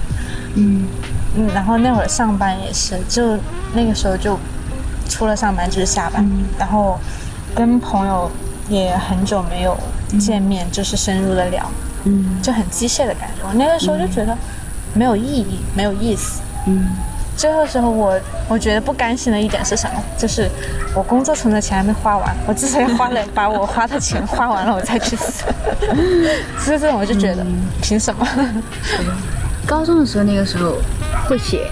[0.56, 0.88] 嗯
[1.36, 3.38] 嗯，然后那会儿上班也是，就
[3.74, 4.36] 那个时候就
[5.10, 6.24] 除了上班就是下班，
[6.56, 6.98] 然后
[7.54, 8.30] 跟朋友
[8.68, 9.76] 也很久没有
[10.18, 11.70] 见面，就是深入的聊，
[12.04, 13.46] 嗯就很机械的感觉。
[13.46, 14.34] 我那个时候就觉得
[14.94, 16.40] 没有意义，没有意思。
[16.66, 16.88] 嗯
[17.36, 20.02] 这个时候我我觉得不甘心的一点是什么？
[20.18, 20.46] 就是
[20.94, 25.44] 我工作存的钱还没花完，我至少要花了把我花的钱花完了，我再去死。
[26.60, 27.44] 所以这种我就觉得，
[27.80, 28.26] 凭什么？
[29.66, 30.74] 高中的时候那个时候
[31.26, 31.70] 会写，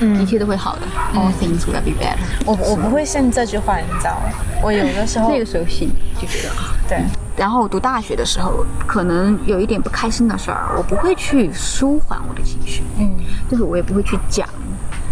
[0.00, 0.82] 嗯一切都会好的
[1.14, 2.18] ，All things will be better。
[2.44, 4.32] 我我不会信这句话，你知道吗？
[4.62, 6.74] 我有的时候 那个时候信就觉得啊。
[6.88, 6.98] 对，
[7.36, 13.10] 然后读大学的时候，可能有一点不开心的事儿，我不会去舒缓我的情绪，嗯
[13.50, 14.48] 就是我也不会去讲，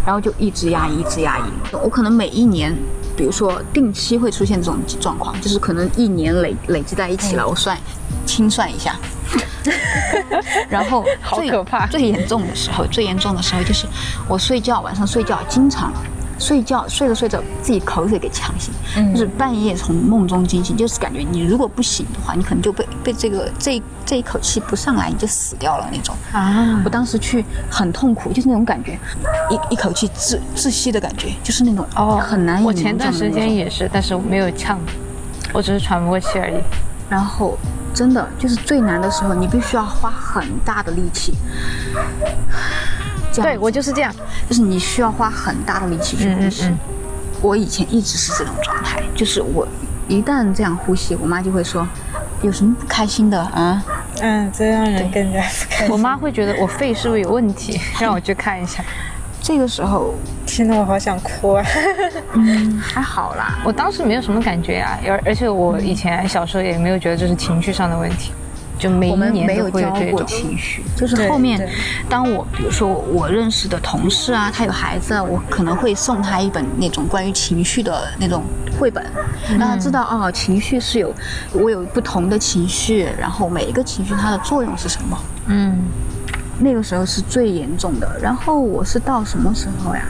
[0.05, 1.43] 然后就一直压抑，一直压抑。
[1.73, 2.77] 我可能每一年，
[3.17, 7.79] 比如说定期会出现这种状况，就是可能一年累累积在一起了，我算
[8.27, 8.97] 清算一下。
[10.69, 11.87] 然后好最可怕。
[11.87, 13.87] 最严重的时候，最严重的时候就是
[14.29, 15.93] 我睡觉，晚上睡觉经常
[16.39, 19.13] 睡觉睡着睡着自己口水给呛醒，嗯。
[19.15, 26.17] 就是半夜从梦中惊醒，就是感觉你如果不醒的话，你可能就被被这个这这一口气不上来，你就死掉了那种。
[26.33, 26.83] 啊。
[26.85, 28.99] 我当时去很痛苦，就是那种感觉，
[29.51, 34.81] 一一口气窒窒息的感觉，就是那种哦，很难以我前段时间也是，但是我没有呛，
[35.53, 36.55] 我只是喘不过气而已。
[37.13, 37.59] 然后
[37.93, 41.35] 真的就是最难的时候，你必须要花很大的力气。
[43.35, 44.11] 对我就是这样。
[44.49, 46.65] 就是你需要花很大的力气去呼吸。
[46.65, 46.79] 嗯嗯嗯
[47.43, 49.69] 我以前一直是这种状态，就是我
[50.09, 51.87] 一旦这样呼吸，我妈就会说
[52.41, 53.83] ：“有什么不开心的啊
[54.21, 55.89] 嗯，这让人更加不开心。
[55.93, 58.83] 我妈会觉得我肺是不是有问题， 让我去看一下。？”
[59.43, 60.15] 这个时候
[60.55, 61.65] 听得我好想哭啊！
[62.79, 68.33] 还好啦，我当时没有什么感觉啊，而而且我以前小时候也没有觉得这是情绪上的问题，
[68.79, 70.27] 就每我一年都们没有教过会有这种。
[70.27, 71.67] 情绪，就是后面，
[72.07, 78.43] 当我比如说我认识的同事啊，他有孩子啊，我可能会送他一本那种关于情绪的那种
[78.79, 79.03] 绘本，
[79.59, 81.15] 让他知道哦，情绪是有
[81.55, 85.19] 我有不同的情绪，然后每一个情绪它的作用是什么。
[85.47, 85.79] 嗯，
[86.59, 88.19] 那个时候是最严重的。
[88.21, 90.03] 然后我是到什么时候呀？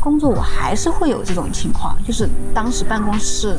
[0.00, 3.56] 工作我还是会有这种情况，就是当时办公室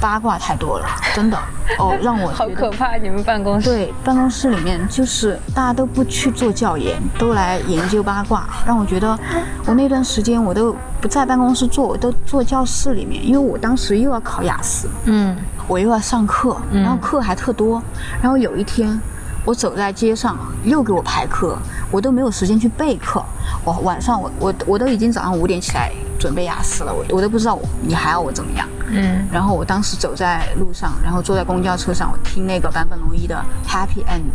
[0.00, 1.36] 八卦太多了，真的
[1.78, 2.96] 哦， 让我好可怕！
[2.96, 9.18] 你们办公室对，办公室里面就是大家都不去做教研，都来研究八卦，让我觉得
[9.66, 17.82] 我那段时间我都不在办公室做，我都坐教室里面，因为我当时又要考雅思，嗯，我又要上课，然后课还特多，
[18.22, 19.00] 然后有一天
[19.44, 21.56] 我走在街上又给我排课，
[21.90, 23.24] 我都没有时间去备课，
[23.64, 28.68] 我晚上我我我都已经早上五点起来准备雅思了，我我都不知道我你还要我怎么样。
[28.90, 34.34] 嗯，然后我当时走在路上，然后坐在公交车上，我听那个坂本龙一的《Happy End》，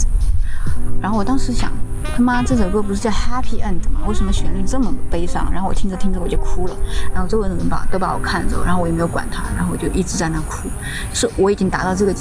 [1.01, 1.71] 然后我当时想，
[2.15, 3.99] 他妈这首歌不是叫《Happy End》吗？
[4.07, 5.47] 为什么旋律这么悲伤？
[5.51, 6.75] 然后我听着听着我就哭了，
[7.13, 10.69] 然后周围的人把都把我看着，然后我也没有管他，然后我就一直在那哭，
[11.13, 12.15] 是我已经达到这个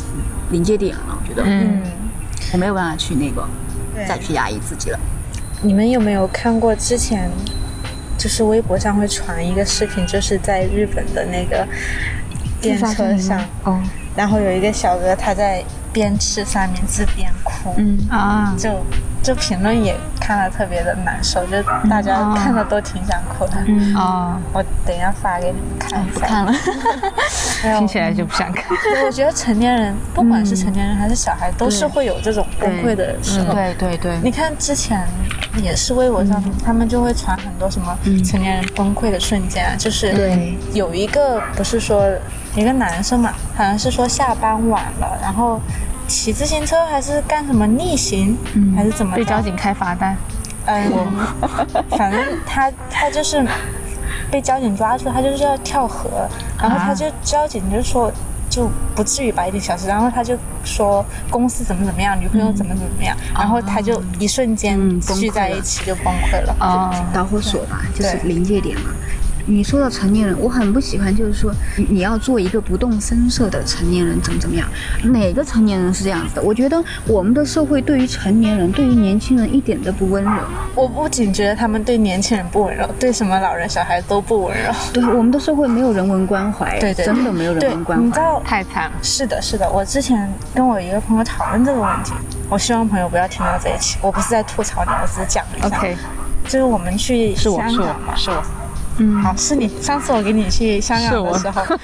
[0.50, 1.82] 临界点了，我觉得，嗯
[2.52, 3.48] 我没有办法去那个
[4.06, 4.98] 再去压抑自己了。
[5.62, 7.30] 你们有没有看过之前，
[8.18, 11.66] 就是微博上会传一个视频，就是在日本的那个
[12.60, 13.80] 电车上，哦，
[14.14, 17.98] 然后有一个小哥他在边吃三明治边哭，嗯。
[18.10, 18.84] 啊，就
[19.22, 23.52] 就评论也看了特别的难受，就大家看了都挺想哭的。
[23.66, 26.12] 嗯，哦，我等一下发给你们看一下。
[26.14, 26.54] 不看了，
[27.60, 28.64] 听起来就不想看。
[29.04, 33.52] 我觉得成年人，不管是成年人还是小孩，都是会有这种崩溃的时候。
[33.52, 35.06] 对对对，你看之前
[35.62, 42.02] 也是微博上，他们就会传很多什么成年人崩溃的瞬间啊，就是有一个不是说
[42.54, 45.60] 一个男生嘛，好像是说下班晚了，然后
[46.06, 48.36] 骑自行车还是干什么逆行，
[48.76, 49.16] 还是怎么着？
[49.16, 50.16] 被交警开罚单，
[50.66, 50.92] 嗯，
[51.96, 53.44] 反正他他就是
[54.30, 56.28] 被交警抓住，他就是要跳河，
[56.60, 58.12] 然后他就交警就说
[58.50, 66.56] 就不至于吧，一点小事，然后他就说公司怎么怎么样，女朋友怎么怎么样，然后他就一瞬间聚在一起就崩溃了。
[66.60, 68.90] 哦，导火索吧，就是临界点嘛。
[69.46, 74.66] 你说到成年人，我很不喜欢，就是说你你要做一个不动声色的成年人，怎么怎么样？
[75.04, 76.42] 哪个成年人是这样子的？
[76.42, 80.30] 我觉得我们的社会对于成年人、对于年轻人一点都不温柔。
[80.74, 84.72] 我不仅觉得他们对年轻人不温柔，对什么老人小孩都不温柔。
[84.92, 88.04] 对，我们的社会没有人文关怀，对对，真的没有人文关怀。
[88.04, 88.96] 你知道太惨了。
[89.02, 92.12] 是的，是的，我之前跟我一个朋友讨论这个问题，
[92.48, 95.66] 我希望朋友不要听到这一期，我不是在吐槽你，我只是讲一下。
[95.66, 95.96] OK，
[96.44, 98.42] 就是我们去是我是我嘛，是我，
[98.98, 99.68] 嗯，好，是你。
[99.82, 101.62] 上次我跟你去香港的时候，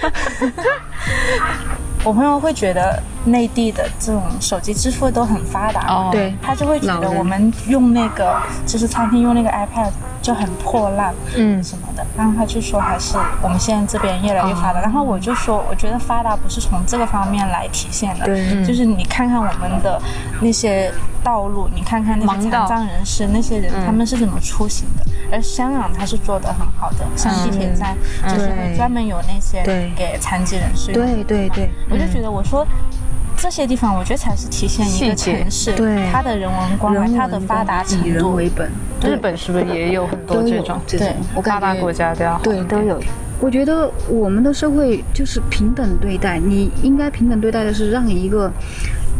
[2.04, 6.08] 我朋友会觉得内地的这种手机支付都很发达，哦。
[6.10, 6.34] 对。
[6.42, 9.90] 他就会觉得我们用那个就是餐厅用那个 iPad
[10.22, 11.62] 就很破烂，嗯。
[11.62, 12.06] 什么的。
[12.16, 14.80] 然后他就说还是我们现在这边越来越哦发达。
[14.80, 18.64] 然后我就说，我觉得发达不是从这个方面来体现的，对。
[18.64, 20.00] 就是你看看我们的
[20.40, 25.04] 那些道路，你看看那些残障人士那些人，他们是怎么出行的。
[25.32, 29.62] 而香港它是做的很好的，像地铁站就是会专门有那些
[29.94, 31.06] 给残疾人士用。
[31.06, 32.66] 对对对，我就觉得我说。
[33.40, 38.34] 这些地方，我觉得才是体现一个城市对它的人文关怀、它的发达程以人。
[38.34, 38.70] 为本，
[39.02, 40.78] 日本是不是也有很多这种？
[40.86, 43.00] 这种对，我发达国家都要对都有。
[43.40, 48.52] 我觉得我们的社会就是平等对待，你应该平等对待的是让一个。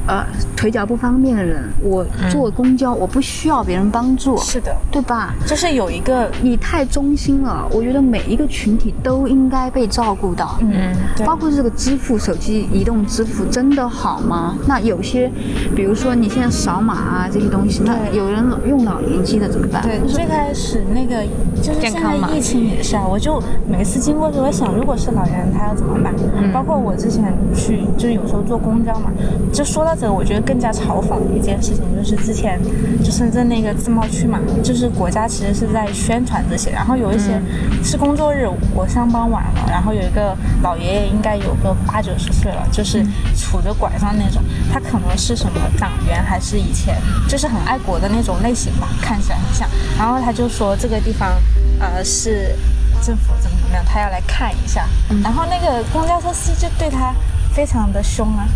[0.07, 0.25] 呃，
[0.57, 5.35] 腿脚不方便的人，我坐公交，我不需要别人帮助，是的，对吧？
[5.47, 10.57] 就是有一个你太中心了，我觉得每一个群体都应该被照顾到。
[10.61, 14.57] 嗯，对包括这个支付、手机移动支付真的好吗？
[14.67, 15.31] 那有些，
[15.77, 19.83] 比如说你现在扫码啊这些东西，那有人用老年机的怎么办？
[19.83, 21.23] 对，最开始那个
[21.63, 26.13] 就是现在疫情也是啊，我就每次经过的时候，我想，如果是老年人，他要怎么办？
[26.53, 29.11] 包括我之前去，就是有时候坐公交嘛，
[29.53, 32.61] 就说到这个，我觉得更加嘲讽的一件事情，就是之前
[33.05, 37.41] 就深圳那个自贸区嘛，就是国家其实是在宣传这些，然后有一些
[37.83, 46.97] 是工作日，我上班晚了，然后有一个老爷爷应该有个八九十岁了，就是杵着拐杖那种，他可能是什么党员还是以前
[47.29, 49.69] 就是很爱国的那种类型吧，看起来很像。
[49.99, 51.31] 然后他就说这个地方
[51.79, 52.57] 呃是
[53.03, 54.87] 政府怎么怎么样，他要来看一下。
[55.23, 57.15] 然后那个公交车司机就对他
[57.53, 58.47] 非常的凶啊。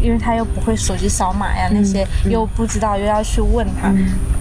[0.00, 3.92] 因为他又不会手机扫码呀，那些又不知道，又要去问他，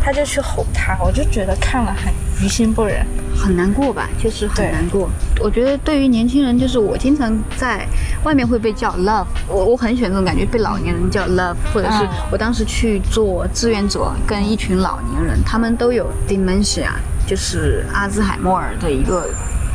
[0.03, 3.05] 他就去吼他，我就觉得看了很于心不忍。
[3.39, 5.07] 很难过吧，就是很难过。
[5.39, 7.87] 我觉得对于年轻人，就是我经常在
[8.23, 16.87] 外面会被叫 love，我我很喜欢这种感觉，被老年人叫 love，或者是嗯我当时去做志愿者，跟一群老年人，他们都有 dementia，
[17.27, 19.29] 就是阿兹海默尔的一个，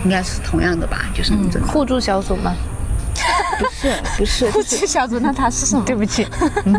[0.05, 1.69] 应该是同样的吧，就是这种。
[1.69, 2.53] 互助小组吗？
[3.63, 5.83] 不是 不是，不知小组，那他是什么？
[5.85, 6.25] 对不起，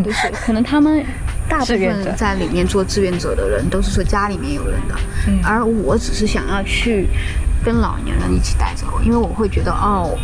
[0.04, 1.04] 不是， 可能他们
[1.50, 4.96] 大部分在里面做志愿者的人，都是说家里面有人的，
[5.44, 7.08] 而我只是想要去
[7.64, 10.16] 跟老年人一起带着，因为我会觉得哦，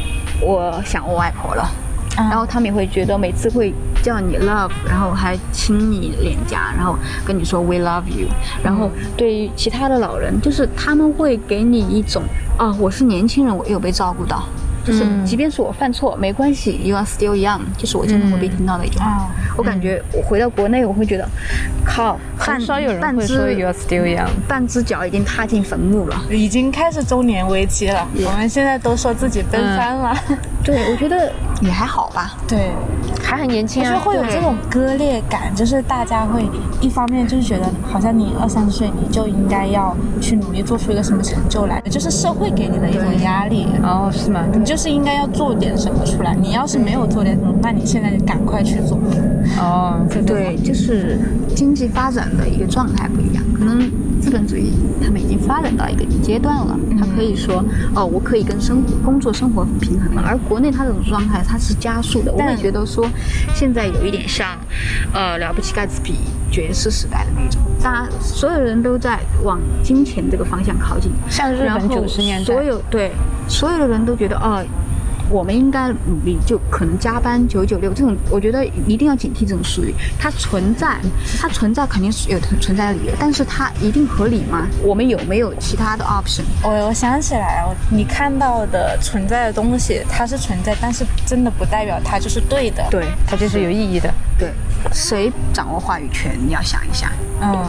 [0.42, 1.70] 我想我外婆了，
[2.16, 8.28] 然后他们也会觉得每次会叫你 love，然后还亲你脸颊，然后跟你说 we love you，
[8.64, 12.24] 然后对于其他的老人，就是他们会给你一种
[12.58, 14.44] 啊，我是年轻人，我有被照顾到。
[14.90, 19.30] 就是，即便是我犯错，没关系，You are still young，就是我经常会被听到的一句话。
[19.60, 21.28] 啊我感觉我回到国内，我会觉得，
[21.86, 24.28] 靠，半很少有人半会说只 you are still young。
[24.48, 26.22] 半只脚已经踏进坟墓了。
[26.30, 28.08] 已经开始中年危机了。
[28.26, 30.16] 我们现在都说自己奔三了，
[30.64, 31.32] 对，我觉得
[31.62, 32.38] 也还好吧。
[32.48, 32.72] 对，
[33.22, 36.46] 还很年轻啊，我觉得会有这种割裂感，就是大家会
[36.80, 43.68] 一方面就是觉得好像你二三十岁你就应该要去努力做出一个什么成就来，就是社会给你的一种压力。
[43.84, 44.46] 哦，是吗？
[44.54, 48.98] 你就是应该要做点什么出来，你要是没有做点什么，那你现在就赶快去做。
[49.58, 51.18] 哦，对，就是
[51.56, 53.80] 经济发展的一个状态不一样，可能
[54.22, 54.74] 资本主义
[55.04, 60.22] 他们已经发展到一个阶段了，他可以说哦，我可以跟生工作生活平衡了。
[60.26, 63.06] 而国内它这种状态它是加速的，我会觉得说
[63.54, 64.58] 现在有一点像
[65.14, 66.14] 呃了不起盖茨比
[66.52, 73.12] 爵士时代的那种，大家所有人都在往金钱这个方向靠近，像日本九十年代所有对
[73.48, 74.64] 所有的人都觉得哦。
[75.30, 79.94] 我们应该努力，就可能加班九九六这种，我觉得一定要警惕这种术语。
[80.20, 80.98] 它存在，
[81.40, 84.68] 它存在肯定是有存在的理由，但是它一定合理吗？
[84.84, 86.42] 我们有没有其他的 option？
[86.64, 94.12] 我我想起来了，你看到的存在的东西，它是存在，但是真的不代表它就是对的。，对它就是有意义的。
[94.38, 94.52] 对，
[94.92, 96.38] 谁掌握话语权？
[96.44, 97.12] 你要想一下，
[97.42, 97.66] 嗯，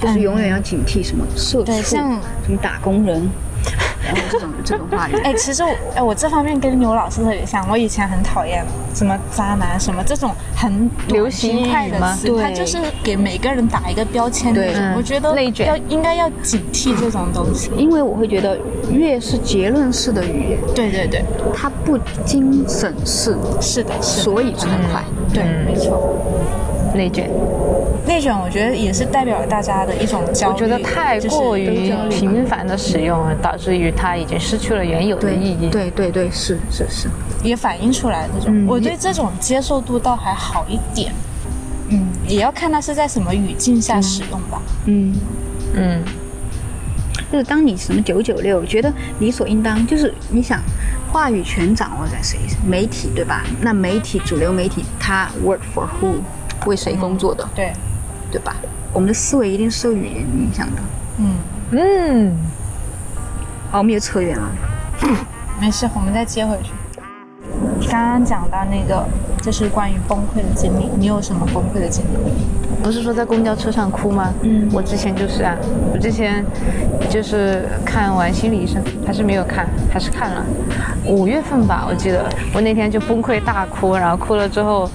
[0.00, 3.28] 就是永远要警惕什么社畜、对像什么打工人，
[4.04, 5.16] 然后这种这种话语。
[5.22, 7.60] 哎，其实我哎，我这方面跟牛老师特别像。
[7.70, 17.70] 我以前很讨厌什么渣男什么这种很流行快的词，对它就是给每个人打一个标签对我觉得内卷要应该要警惕这种东西。
[17.76, 18.58] 因为我会觉得，
[18.90, 21.24] 越是结论式的语言，对对对，
[21.54, 25.04] 它不经审视，是的，是的，所以传得快。
[25.32, 26.16] 对，没错。
[26.94, 27.30] 内卷，
[28.06, 35.68] 内卷我觉得也是代表了大家的一种焦虑，我觉得太就是过于频繁的使用，导致于它已经失去了原有的意义。
[35.68, 37.08] 对对对，是是是。
[37.42, 38.66] 也反映出来这种。
[38.66, 41.12] 我对这种接受度倒还好一点。
[41.88, 44.60] 嗯，也要看它是在什么语境下使用吧。
[44.86, 45.14] 嗯，
[45.74, 46.02] 嗯，
[47.32, 50.60] 就是当你什么九九六，觉得理所应当，就是你想，
[51.12, 52.38] 话语权掌握在谁？
[52.64, 53.42] 媒体对吧？
[53.60, 56.20] 那媒体主流媒体，它 work for who？
[56.66, 57.72] 为谁工作的，对，
[58.30, 58.56] 对吧？
[58.92, 60.82] 我们的思维一定是受语言影响的。
[61.18, 61.36] 嗯，
[61.70, 62.36] 嗯，
[63.70, 64.50] 好，我们又扯远了。
[65.60, 66.72] 没事，我们再接回去。
[67.88, 69.06] 刚刚讲到那个，
[69.42, 72.59] 就是关于崩溃的经历，你有什么崩溃的经历？
[72.82, 74.32] 不是说在公交车上哭吗？
[74.42, 75.56] 嗯我之前就是啊，
[75.92, 76.44] 我之前
[77.08, 80.44] 就是看完心理医生，还是没有看，还是看了，
[81.06, 82.24] 五月份吧，我记得
[82.54, 84.88] 我那天就崩溃大哭，然后哭了之后，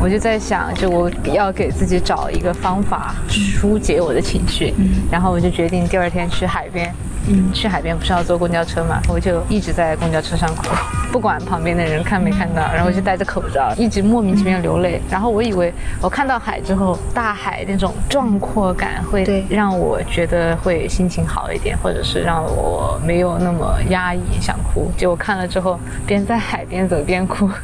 [0.00, 4.72] 我就在想，就我要给自己找一个方法疏解我的情绪，
[5.10, 6.92] 然后我就决定第二天去海边。
[7.26, 10.66] 嗯，去海边不是要坐公交车嘛，我就一直在公交车上哭，
[11.10, 15.00] 不管旁边的人看没看到，然后我就戴着口罩，一直莫名其妙流泪。
[15.10, 15.72] 然后我以为
[16.02, 24.90] 我看到海之后，大海那种壮阔感会让我觉得会心情好一点，或者是让我没有那么压抑想哭。
[24.96, 27.48] 结果看了之后，边在海边走边哭。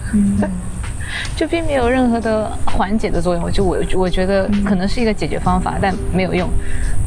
[1.35, 6.49] 就并没有任何的缓解的作用，就我我觉得可能是一个解决方法，但没有用。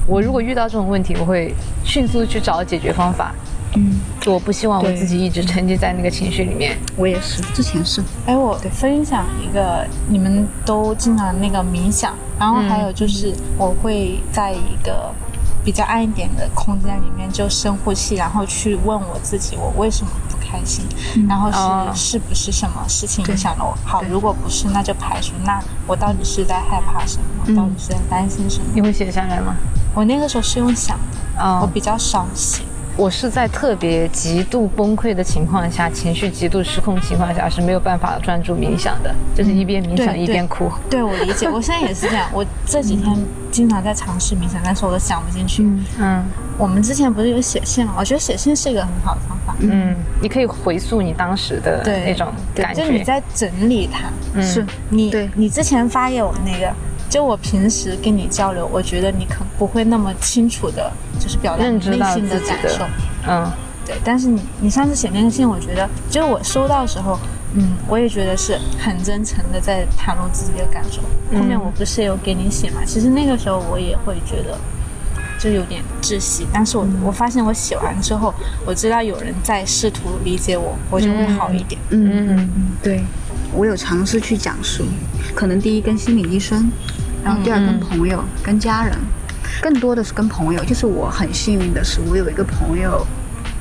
[0.05, 3.33] 我如果遇到这种问题，我会迅速去找解决方法。
[3.75, 6.77] 嗯，我不希望我自己一直沉浸在那个情绪里面。
[6.95, 8.03] 我也是，之前是。
[8.27, 15.11] 哎，我分享一个，你们都经常那个冥想，然后还有就是我会在一个
[15.63, 20.85] 比较暗一点的空间里面就深呼吸，然后去问我自己，我为什么不开心，
[21.27, 23.75] 然后是、哦是不是什么事情影响了我？
[23.83, 25.33] 好，如果不是，那就排除。
[25.43, 27.55] 那我到底是在害怕什么？
[27.55, 28.65] 到底是在担心什么？
[28.75, 29.55] 你会写下来吗？
[29.93, 32.63] 我那个时候是用想的，我哦，比较少写。
[32.95, 40.71] 我是在特别极度崩溃的情况下，情绪极度失控情况下是没有办法专注冥想的，就是一边冥想对一边哭。
[40.91, 41.49] 对，我理解。
[41.49, 42.29] 我现在也是这样。
[42.31, 43.17] 我这几天
[43.49, 45.63] 经常在尝试冥想，但是我都想不进去。
[45.99, 46.23] 嗯
[46.55, 47.95] 我们之前不是有写信吗？
[47.97, 49.55] 我觉得写信是一个很好的方法。
[49.57, 53.03] 嗯，你可以回溯你当时的那种感觉就你。
[53.03, 54.07] 在整理它。
[54.35, 56.71] 嗯是你对你之前发给我那个，
[57.13, 62.83] 就我平时跟你交流，我觉得你可能不会那么清楚的，就是表达你内心的感受。
[63.27, 63.51] 嗯
[63.85, 67.19] 对，但是你你上次写那个信，我觉得就是我收到的时候，
[67.53, 71.03] 嗯，我也觉得是很真诚的在袒露自己的感受。
[71.37, 74.57] 后面我不是有给你写嘛，其实那个时候我也会觉得。
[75.39, 78.33] 就有点窒息，但是我、我发现我写完之后，
[78.65, 81.81] 我知道有人在试图理解我，我就会好一点。
[81.89, 82.49] 嗯嗯，
[82.81, 83.03] 对，
[83.53, 84.85] 我有尝试去讲述，
[85.35, 86.71] 可能第一跟心理医生，
[87.23, 88.97] 然后第二跟朋友、跟家人，
[89.61, 90.63] 更多的是跟朋友。
[90.65, 93.05] 就是我很幸运的是，我有一个朋友，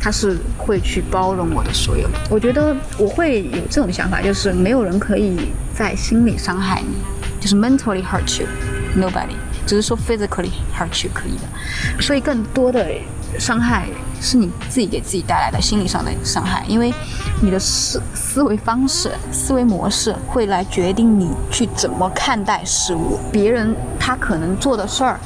[0.00, 2.08] 他是会去包容我的所有。
[2.28, 6.96] 我觉得我会有这种想法，就是没有人可以在心里伤害你，
[7.40, 9.36] 就是 mentally hurt you，nobody。
[9.64, 12.84] 只是说 physically hurt you 可以的，所以更多的
[13.38, 13.86] 伤害
[14.20, 16.92] 是你自己给自己带来的心理上的伤害，因为
[17.42, 23.18] 你的思思维方式、思维模式会来决定你去怎么看待事物。
[23.32, 25.18] 别人他可能做的事儿，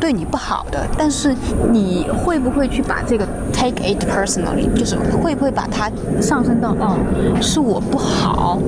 [0.00, 1.34] 对你不好的，但是
[1.70, 5.90] 你会不会去把这个 take it personally，就是会不会把它
[6.20, 6.96] 上升到哦，
[7.40, 8.58] 是我不好，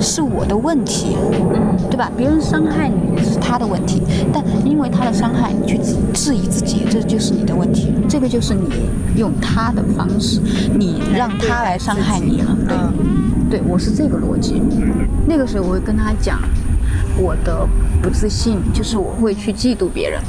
[0.00, 1.16] 是我的问题，
[1.54, 2.10] 嗯，对吧？
[2.14, 4.02] 别人伤害你是他的问题，
[4.32, 7.94] 但因为他的伤害，你去质质疑自己，这就是你的问题。
[8.08, 10.40] 这个就是你用他的方式，
[10.78, 12.76] 你让他来伤害你了，对。
[13.50, 14.62] 对，我是这个逻辑。
[15.26, 16.38] 那个时候我会跟他讲
[17.16, 17.66] 我的
[18.02, 20.20] 不自信，就是我会去嫉妒别人。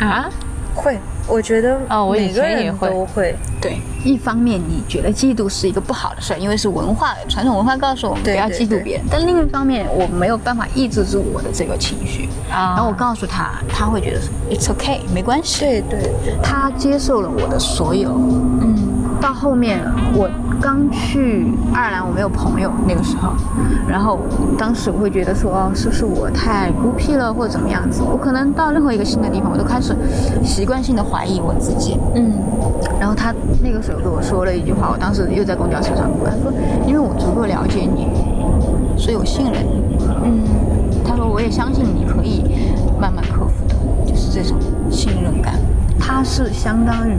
[0.00, 0.28] 啊，
[0.74, 0.98] 会，
[1.28, 3.36] 我觉得啊我以每个人前也会都会。
[3.60, 9.06] 对，一方面你觉得嫉妒是一个不好的事儿，因为是文化传统文化告诉我们不要嫉妒别人。
[9.08, 12.28] 但另一方面，我没有办法抑制住我的这个情绪。
[12.50, 15.60] 啊然后我告诉他，他会觉得 it's okay，没关系。
[15.60, 18.10] 对对对，他接受了我的所有。
[18.10, 18.74] 嗯，
[19.20, 19.80] 到后面
[20.14, 20.28] 我
[20.62, 23.32] 刚去爱尔兰，我没有朋友那个时候，
[23.88, 24.20] 然后
[24.56, 28.00] 当时我会觉得说，是不是我太孤僻了，或者怎么样子？
[28.00, 29.92] 我可能到任何一个新的地方，我都开始
[30.44, 31.98] 习惯性的怀疑我自己。
[32.14, 32.32] 嗯，
[33.00, 36.52] 然后他那个时候跟我说了一句话，我当时又在公交车上，他说
[36.86, 38.06] ：“因为我足够了解你，
[38.96, 40.44] 所以我信任你。”嗯，
[41.04, 42.44] 他说我也相信你可以
[43.00, 43.74] 慢慢克服的，
[44.06, 44.56] 就是这种
[44.92, 45.54] 信任感。
[46.04, 47.14] 它是相当于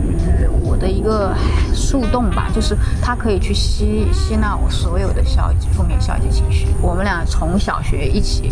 [0.61, 1.33] 我的一个
[1.73, 6.67] 树洞吧，就是它可以去吸吸纳我所有的消极、负面消极情绪。
[6.81, 8.51] 我们俩从小学一起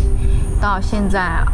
[0.60, 1.44] 到现在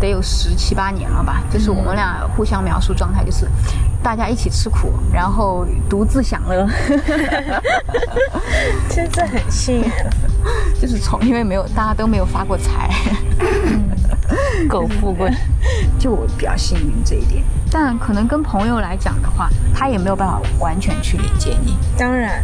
[0.00, 3.46] 得有十七八年了吧，就是我们俩互相描述状态，就是
[4.02, 6.66] 大家一起吃苦，然后独自享乐。
[8.88, 9.90] 其实这很幸运。
[10.80, 12.88] 就是从因为没有大家都没有发过财，
[14.68, 15.30] 狗富贵，
[15.98, 17.42] 就我比较幸运这一点。
[17.70, 21.76] 但可能跟朋友来讲的话，他也没有办法完全去理解你。
[21.96, 22.38] 当然，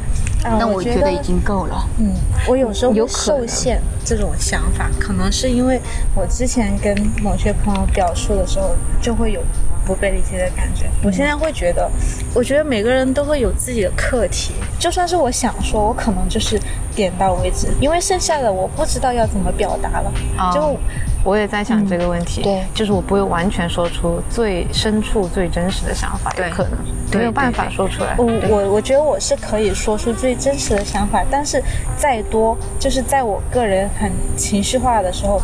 [0.45, 1.89] 啊但我觉得已经够了。
[1.99, 2.13] 嗯，
[2.49, 5.81] 我有时候会有可能受限这种想法，可能是因为
[6.15, 9.41] 我之前跟某些朋友表述的时候，就会有
[9.85, 10.87] 不被理解的感觉。
[11.03, 11.91] 我现在会觉得，
[12.35, 16.61] 我觉得每个人都会有自己的课题，就算是我想说，我可能就是
[16.95, 20.13] 点到为止，因为剩下的我不知道要怎么表达了。
[20.39, 20.77] 哦就
[21.25, 26.73] 我也在想这个问题，对就是我不会完全说出最深处、最真实的想法，有对可能
[27.17, 28.17] 没有办法说出来。
[28.19, 31.63] 我我我觉得我是可以说出最真实的想法，但是
[31.97, 35.41] 再多，就是在我个人很情绪化的时候，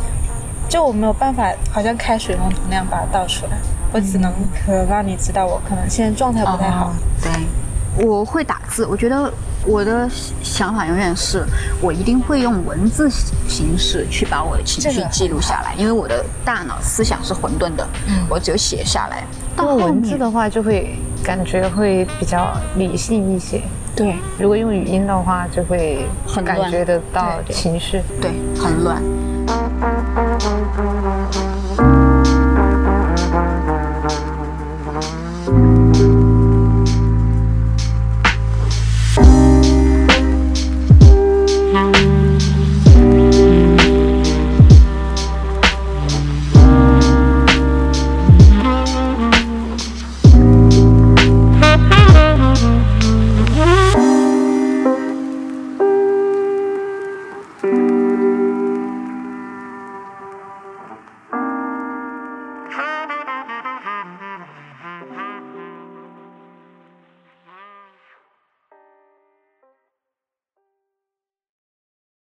[0.69, 3.53] 就我没有办法，好像开水龙头那样把它倒出来，
[3.93, 4.33] 我只能
[4.67, 6.89] 可能让你知道我可能现在状态不太好。
[6.89, 9.33] 哦对，我会打字，我觉得
[9.67, 10.09] 我的
[10.43, 11.45] 想法永远是
[11.81, 13.11] 我一定会用文字
[13.49, 17.87] 形式去把我的情绪记录下来，因为我的大脑思想是混沌的，
[18.29, 19.25] 我只有写下来。
[19.57, 23.61] 到后用文字的话，就会感觉会比较理性一些。
[23.97, 28.01] 对如果用语音的话，就会很感觉得到情绪。
[28.21, 29.03] 对很乱。